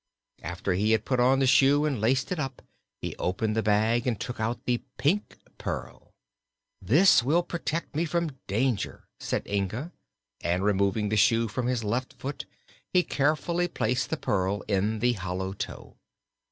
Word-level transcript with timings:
After 0.41 0.73
he 0.73 0.93
had 0.93 1.05
put 1.05 1.19
on 1.19 1.37
the 1.37 1.45
Shoe 1.45 1.85
and 1.85 2.01
laced 2.01 2.31
it 2.31 2.39
up 2.39 2.63
he 3.03 3.15
opened 3.17 3.55
the 3.55 3.61
bag 3.61 4.07
and 4.07 4.19
took 4.19 4.39
out 4.39 4.65
the 4.65 4.79
Pink 4.97 5.37
Pearl. 5.59 6.11
"This 6.81 7.21
will 7.21 7.43
protect 7.43 7.95
me 7.95 8.05
from 8.05 8.39
danger," 8.47 9.03
said 9.19 9.45
Inga, 9.47 9.91
and 10.43 10.63
removing 10.63 11.09
the 11.09 11.17
shoe 11.17 11.47
from 11.47 11.67
his 11.67 11.83
left 11.83 12.13
foot 12.13 12.45
he 12.91 13.03
carefully 13.03 13.67
placed 13.67 14.09
the 14.09 14.17
pearl 14.17 14.63
in 14.67 15.01
the 15.01 15.13
hollow 15.13 15.53
toe. 15.53 15.95